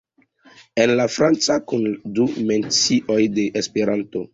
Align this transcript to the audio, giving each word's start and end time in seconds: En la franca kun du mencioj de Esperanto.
En 0.83 0.93
la 1.01 1.05
franca 1.17 1.59
kun 1.73 1.87
du 2.19 2.29
mencioj 2.51 3.23
de 3.41 3.51
Esperanto. 3.65 4.29